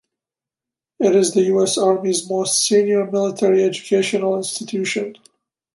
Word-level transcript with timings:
It 0.99 1.15
is 1.15 1.35
the 1.35 1.43
U. 1.43 1.61
S. 1.61 1.77
Army's 1.77 2.27
most 2.27 2.65
senior 2.65 3.05
military 3.11 3.63
educational 3.63 4.35
institution. 4.35 5.15